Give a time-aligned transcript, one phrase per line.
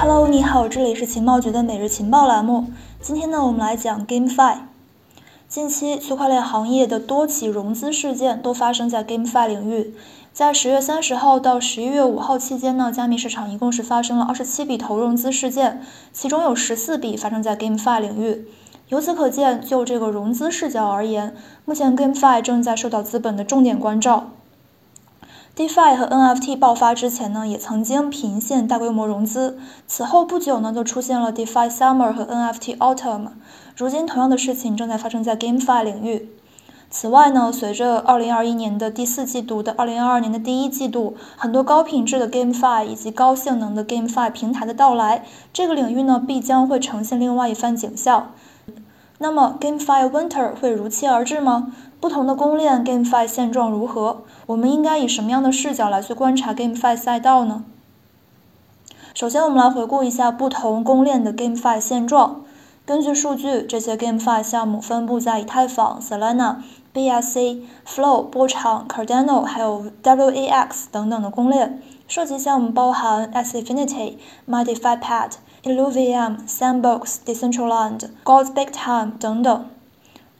[0.00, 2.66] Hello，你好，这里是情报局的每日情报栏目。
[3.00, 4.58] 今天呢，我们来讲 GameFi。
[5.48, 9.96] 近期，区块链行业的多起融资事件都发生在 GameFi 领域。
[10.32, 18.46] 在十月三十号到十一月五号期间呢，加密市场一共是发生了二十七笔投融资事件，其中有十四笔发生在 GameFi 领域。
[18.90, 21.34] 由此可见，就这个融资视角而言，
[21.64, 24.30] 目前 GameFi 正在受到资本的重点关照。
[25.58, 29.58] DeFi 和 NFT 爆发之前呢，也曾经频现大规模融资。
[29.88, 33.30] 此后不久呢，就出现了 DeFi Summer 和 NFT Autumn。
[33.76, 36.28] 如今，同样的事情正在发生在 GameFi 领域。
[36.90, 48.30] 此外呢，随着2021年的第四季度到2022年的第一季度，很多高品质的 GameFi 以及高性能的 GameFi 平台的到来，这个领域呢，必将会呈现另外一番景象。
[49.20, 51.72] 那么，GameFi Winter 会如期而至吗？
[52.00, 54.22] 不同的公链 GameFi 现状如何？
[54.46, 57.64] 我们应该以什么样的视角来去观察 GameFi 赛道呢？
[59.14, 62.42] 首先，我们来回顾一下不同公链的 GameFi 现状。
[62.86, 66.58] 根据数据，这些 GameFi 项目分布在以太坊、Solana、
[66.94, 71.82] BSC、Flow、波场、Cardano，还有 WAX 等等的公链。
[72.06, 74.14] 涉及项目包含 Xfinity、
[74.48, 75.32] MyDeFiPad。
[75.68, 79.66] Illuvium、Sandbox、Decentraland、Gods Big Time 等等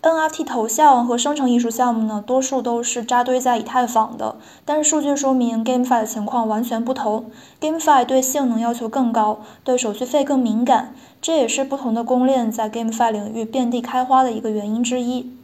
[0.00, 4.36] ，NFT 头像和生成艺术项目呢，多数都是扎堆在以太坊的。
[4.64, 7.30] 但是数据说明，GameFi 的情况完全不同。
[7.60, 15.34] GameFi 对性能要求更高，对手续费更敏感，这也是不同的公链在 GameFi 领域遍地开花的一个原因之一。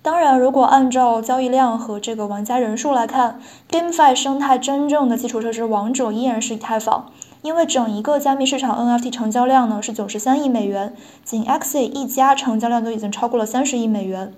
[0.00, 7.10] 当然，如果按照交易量和这个玩家人数来看，GameFi 生态真正的基础设施王者依然是以太坊。
[7.42, 10.94] 因为整一个加密市场 NFT 成交量呢是九十三亿美元，
[11.24, 14.32] 仅 Axie 一家成交量都已经超过了三十亿美元。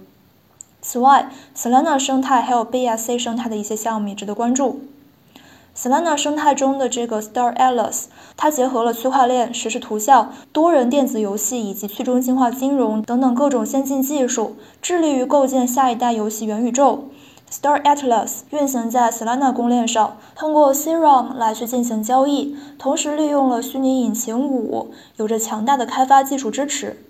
[0.82, 4.80] 此外，Solana 生态还有 BSC 生态的一些项目也值得关注。
[5.76, 8.04] Solana 生态中的这个 Star Atlas，
[8.36, 17.04] 它结合了区块链、实时图像、多人电子游戏以及去中心化金融等等各种先进技术，致力于构建下一代游戏元宇宙。
[17.50, 27.04] Star Atlas 运行在 Solana 公链上，通过 Serum 来去进行交易，同时利用了虚拟引擎五，有着强大的开发技术支持。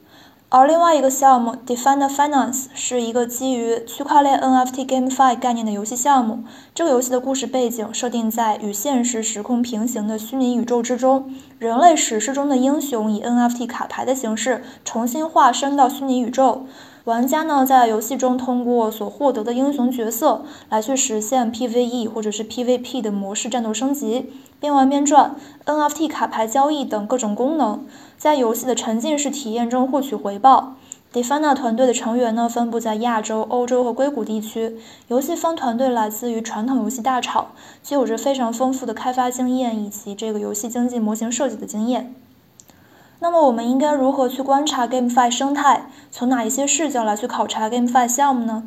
[0.49, 6.43] 而另外一个项目 Define Finance 是一个基于区块链 NFT GameFi 概念的游戏项目。
[6.75, 16.67] 这个游戏的故事背景设定在与现实时空平行的虚拟宇宙之中，人类史诗中的英雄以 NFT 卡牌的形式重新化身到虚拟宇宙。
[17.11, 25.35] 玩家呢，在游戏中通过所获得的英雄角色来去实现 PVE 或者是 PVP 的模式战斗升级，边玩边赚
[25.67, 27.85] NFT 卡牌交易等各种功能，
[28.17, 30.77] 在游戏的沉浸式体验中获取回报。
[31.13, 34.77] Defina 团队的成员呢，分布在亚洲、欧洲和硅谷地区。
[35.09, 37.49] 游戏方团队来自于传统游戏大厂，
[37.83, 42.15] 具有着非常丰富的开发经验以及这个游戏经济模型设计的经验。
[43.23, 45.83] 那么我们应该如何去观察 GameFi 生态？
[46.11, 48.63] 从哪一些视角来去考察 GameFi 项目呢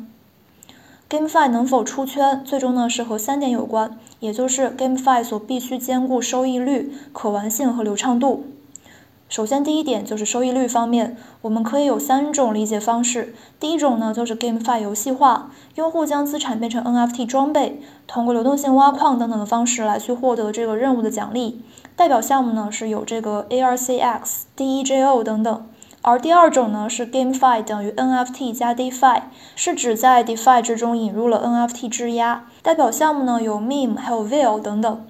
[1.10, 8.44] ？GameFi 能否出圈，最终呢是和三点有关，也就是 GameFi 所必须兼顾收益率、可玩性和流畅度。
[9.28, 13.34] 首先，第一点就是收益率方面，我们可以有三种理解方式。
[13.58, 21.60] 第一种呢，就是 GameFi 游戏化，用户将资产变成 NFT 装备，通过流动性挖矿等等的方式来去获得这个任务的奖励。
[21.96, 25.66] 代表项目呢是有这个 ARCX、DEJO 等等。
[26.02, 29.22] 而第二种呢是 GameFi 等于 NFT 加 DeFi，
[29.56, 32.46] 是指在 DeFi 之中引入了 NFT 质押。
[32.62, 35.06] 代表项目呢有 Meme 还有 v i l 等等。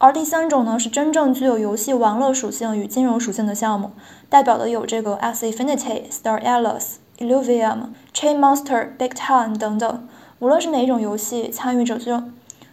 [0.00, 3.90] 而第三种呢，是真正具有游戏玩乐属性与金融属性的项目，
[4.28, 10.08] 代表的有这个 X Infinity、Star Atlas、Illuvium、Chain Monster、Big Town 等等。
[10.38, 12.22] 无论是哪种游戏，参与者就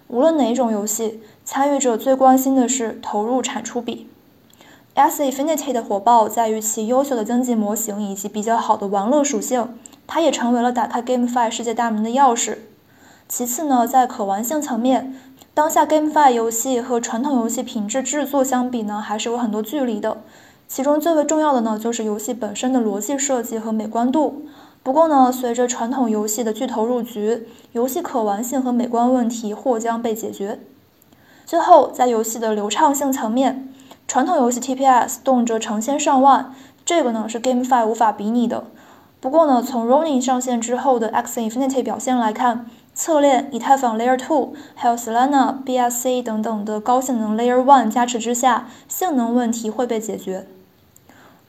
[0.08, 4.10] 无论哪种游戏，参与者最关心的是投入产出比。
[4.96, 12.58] S Infinity 的火爆在于其优秀的经济模型以及比较好的玩乐属性，它也成为了打开 GameFi 世界大门的钥匙。
[13.30, 15.16] 其次呢，在可玩性层面。
[15.54, 20.18] 当下 GameFi 游戏和传统游戏品质制作相比呢，还是有很多距离的。
[20.68, 24.48] 其中最为重要的呢，就是游戏本身的逻辑设计和美观度。
[24.82, 30.60] 不过呢，随着传统游戏的巨头入局，游戏可玩性和美观问题或将被解决。
[31.46, 33.70] 最后，在游戏的流畅性层面，
[34.08, 36.52] 传统游戏 TPS 动辄成千上万，
[36.84, 38.64] 这个呢是 GameFi 无法比拟的。
[39.22, 50.48] 不过呢，从 Ronin 上线之后的 Xfinity 表现来看，侧链、以太坊 Layer Two，还有 Solana、BSC 等等的高性能 Layer One 加持之下，性能问题会被解决。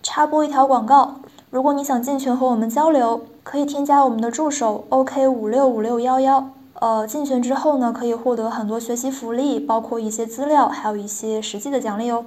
[0.02, 1.16] 插播一条广告：
[1.50, 6.50] 如果你想进群和我们交流，可以添加我们的助手 OK 五六五六幺幺。
[6.78, 12.26] 呃，进群之后呢，可以获得很多学习福利，包括一些资料，还有一些实际的奖励哦。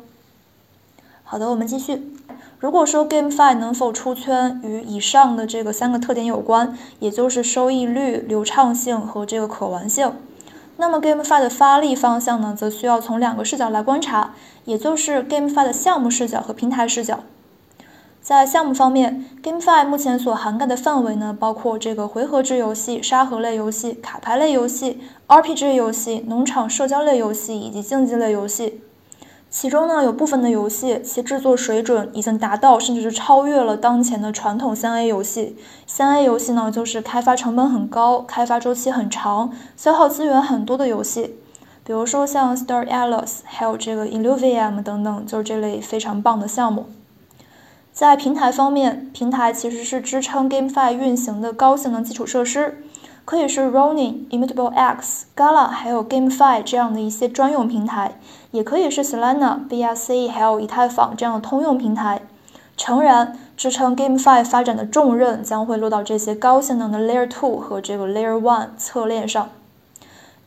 [1.24, 2.16] 好的，我们继续。
[2.60, 10.12] 如果说 GameFi 能否出圈与以上的这个三个特点有关，也就是收益率、流畅性和这个可玩性，
[10.78, 14.34] 那么 GameFi 的发力方向呢，则需要从两个视角来观察，
[14.66, 17.20] 也就是 GameFi 的项目视角和平台视角。
[18.30, 28.82] 在项目方面，GameFi 目前所涵盖的范围呢，包括这个回合制游戏、沙盒类游戏、卡牌类游戏、RPG 游戏、农场社交类游戏以及竞技类游戏。
[29.50, 35.58] 其中呢，有部分的游戏其制作水准已经达到，甚至是超越了当前的传统三 A 游戏。
[35.88, 41.34] 三 A 游戏呢，就是开发成本很高、开发周期很长、消耗资源很多的游戏。
[41.84, 46.86] 比如说像 Star Atlas，还有这个 Illuvium 等等，就是这类非常棒的项目。
[48.00, 52.82] 在平台方面，平台其实是支撑 GameFi 运行的高性能基础设施，
[53.26, 58.14] 可以是 Ronin、Immutable X、Gala，还有 GameFi 这样的一些专用平台。
[58.52, 62.22] 也可以是 Solana、BRC，还有以太坊这样的通用平台。
[62.78, 69.50] 诚然，支撑 GameFi 发展的重任将会落到这些高性能的 Layer 2和这个 Layer 1侧链上。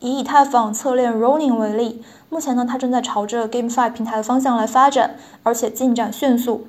[0.00, 6.66] 以以太坊侧链 Ronin 为例，目前呢，它正在朝着 GameFi 平台的方向来发展，而且进展迅速。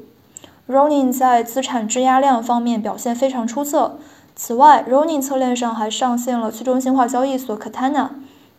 [0.68, 3.98] Ronin 在资产质押量方面表现非常出色。
[4.36, 8.10] 此外，Ronin 侧链上还上线了去中心化交易所 Katana。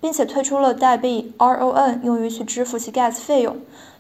[0.05, 3.57] 并且推出了代币 RON，用于去支付其 Gas 费用，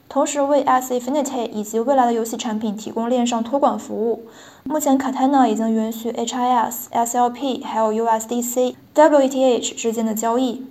[0.07, 4.27] 同时为 S Infinity 以及未来的游戏产品提供链上托管服务。
[4.65, 10.67] 目前 Katana 已经允许 HIS、SLP 还有 USDC、WETH 之间的交易。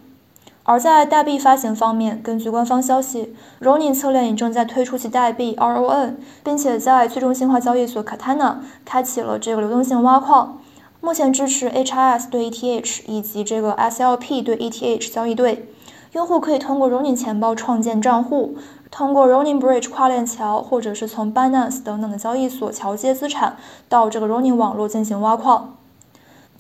[0.65, 8.56] 而在代币发行方面，根据官方消息，Ronin 策略也正在推出其代币 RON，并且在去中心化交易所 Katana
[8.86, 10.60] 开启了这个流动性挖矿。
[11.01, 15.68] 目前支持 HIS 对 ETH 以及这个 SLP 对 ETH 交易对，
[16.13, 18.56] 用户可以通过 Ronin 钱包创建账户，
[18.89, 23.57] 通过 Ronin Bridge 跨链桥，或者是从 Binance 等等的交易所桥接资产
[23.89, 25.75] 到这个 Ronin 网络进行挖矿。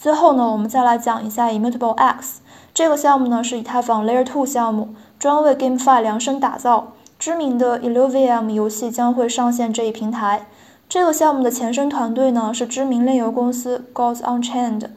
[0.03, 2.41] 最后呢，我们再来讲一下 Immutable X
[2.73, 6.91] 这个项目呢，是以太坊 Layer 2项目，专为 GameFi 量身打造。
[7.17, 10.47] 知名的 ILUVIUM 游戏将会上线这一平台。
[10.89, 14.87] 这个项目的前身团队呢是知名链游公司 Gods Unchained。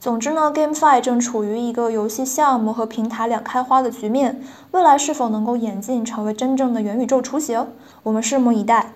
[0.00, 4.40] 总之呢，GameFi 正处于一个游戏项目和平台两开花的局面，
[4.70, 7.66] 未来是否能够演进成为真正的元宇宙雏形，
[8.02, 8.94] 我们拭目以待。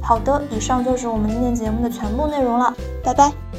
[0.00, 2.72] 好的，以上就是我们今天节目的全部内容了，
[3.02, 3.49] 拜拜。